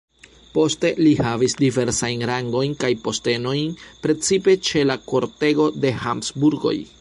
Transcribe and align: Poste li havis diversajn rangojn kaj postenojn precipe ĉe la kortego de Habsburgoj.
Poste 0.53 0.89
li 1.07 1.09
havis 1.25 1.53
diversajn 1.59 2.23
rangojn 2.29 2.73
kaj 2.85 2.91
postenojn 3.03 3.77
precipe 4.07 4.57
ĉe 4.71 4.83
la 4.93 4.97
kortego 5.13 5.69
de 5.85 5.93
Habsburgoj. 6.07 6.75